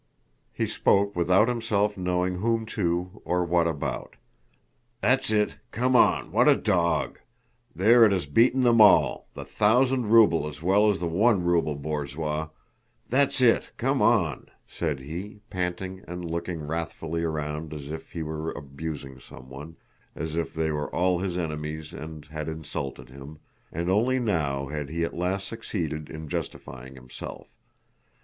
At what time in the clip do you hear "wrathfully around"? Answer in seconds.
16.65-17.71